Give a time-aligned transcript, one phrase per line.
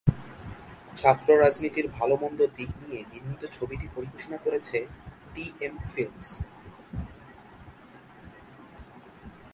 [0.95, 4.77] ছাত্র রাজনীতির ভালো-মন্দ দিক নিয়ে নির্মিত ছবিটি পরিবেশনা করেছে
[5.33, 6.29] ডি এম ফিল্মস।